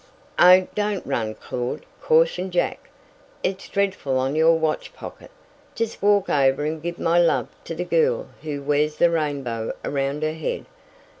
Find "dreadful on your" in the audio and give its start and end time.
3.69-4.55